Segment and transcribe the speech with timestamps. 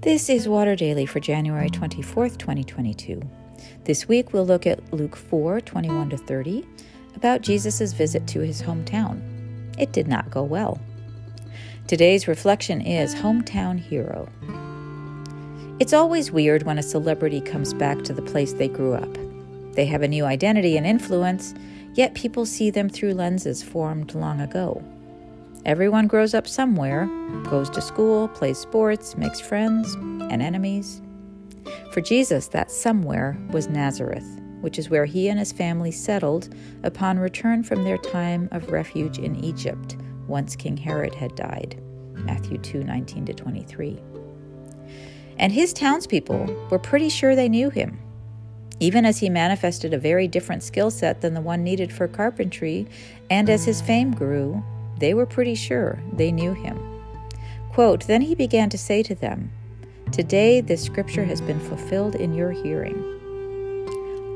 [0.00, 3.20] This is Water Daily for January 24th, 2022.
[3.82, 6.64] This week we'll look at Luke 4 21 to 30
[7.16, 9.20] about Jesus' visit to his hometown.
[9.76, 10.80] It did not go well.
[11.88, 14.28] Today's reflection is Hometown Hero.
[15.80, 19.18] It's always weird when a celebrity comes back to the place they grew up.
[19.72, 21.54] They have a new identity and influence,
[21.94, 24.80] yet people see them through lenses formed long ago.
[25.64, 27.06] Everyone grows up somewhere,
[27.50, 31.02] goes to school, plays sports, makes friends and enemies.
[31.92, 37.18] For Jesus, that somewhere was Nazareth, which is where he and his family settled upon
[37.18, 41.80] return from their time of refuge in Egypt, once King Herod had died.
[42.14, 43.98] Matthew 2 19 to 23.
[45.38, 47.98] And his townspeople were pretty sure they knew him.
[48.80, 52.86] Even as he manifested a very different skill set than the one needed for carpentry,
[53.28, 54.62] and as his fame grew,
[54.98, 56.78] they were pretty sure they knew him.
[57.72, 59.50] Quote, then he began to say to them,
[60.12, 63.14] Today this scripture has been fulfilled in your hearing.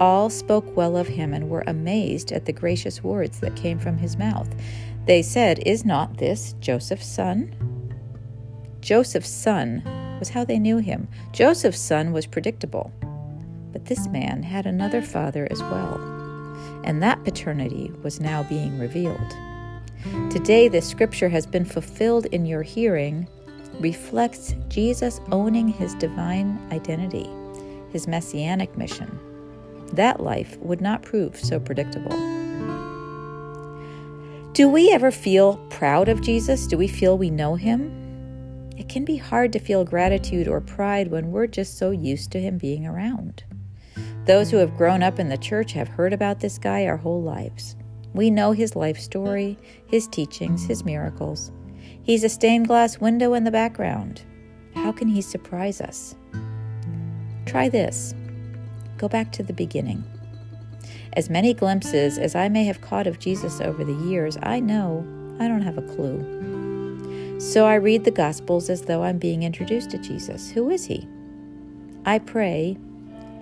[0.00, 3.98] All spoke well of him and were amazed at the gracious words that came from
[3.98, 4.48] his mouth.
[5.06, 7.54] They said, Is not this Joseph's son?
[8.80, 9.82] Joseph's son
[10.18, 11.08] was how they knew him.
[11.32, 12.92] Joseph's son was predictable.
[13.72, 15.96] But this man had another father as well,
[16.84, 19.34] and that paternity was now being revealed.
[20.30, 23.28] Today, this scripture has been fulfilled in your hearing,
[23.80, 27.28] reflects Jesus owning his divine identity,
[27.90, 29.18] his messianic mission.
[29.92, 32.16] That life would not prove so predictable.
[34.52, 36.66] Do we ever feel proud of Jesus?
[36.66, 38.70] Do we feel we know him?
[38.76, 42.40] It can be hard to feel gratitude or pride when we're just so used to
[42.40, 43.44] him being around.
[44.26, 47.22] Those who have grown up in the church have heard about this guy our whole
[47.22, 47.76] lives.
[48.14, 51.50] We know his life story, his teachings, his miracles.
[52.02, 54.22] He's a stained glass window in the background.
[54.74, 56.14] How can he surprise us?
[57.46, 58.14] Try this.
[58.98, 60.04] Go back to the beginning.
[61.14, 65.06] As many glimpses as I may have caught of Jesus over the years, I know
[65.38, 67.40] I don't have a clue.
[67.40, 70.50] So I read the Gospels as though I'm being introduced to Jesus.
[70.50, 71.06] Who is he?
[72.04, 72.78] I pray,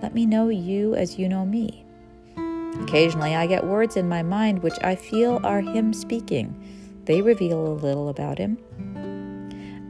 [0.01, 1.85] let me know you as you know me.
[2.79, 6.55] Occasionally, I get words in my mind which I feel are Him speaking.
[7.05, 8.57] They reveal a little about Him.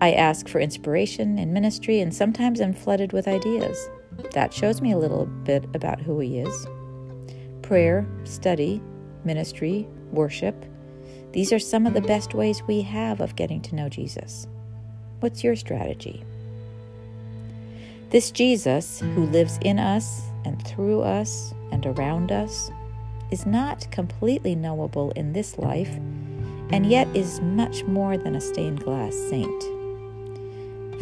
[0.01, 3.89] I ask for inspiration in ministry, and sometimes I'm flooded with ideas.
[4.33, 6.67] That shows me a little bit about who He is.
[7.61, 8.81] Prayer, study,
[9.23, 10.65] ministry, worship
[11.31, 14.47] these are some of the best ways we have of getting to know Jesus.
[15.21, 16.25] What's your strategy?
[18.09, 22.71] This Jesus, who lives in us and through us and around us,
[23.31, 25.95] is not completely knowable in this life,
[26.69, 29.63] and yet is much more than a stained glass saint.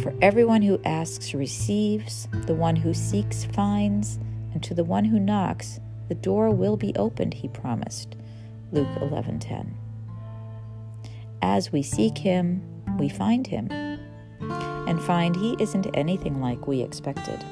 [0.01, 4.19] For everyone who asks receives, the one who seeks finds,
[4.53, 8.15] and to the one who knocks, the door will be opened, he promised.
[8.71, 9.73] Luke 11:10.
[11.41, 12.61] As we seek him,
[12.97, 13.67] we find him,
[14.41, 17.43] and find he isn't anything like we expected.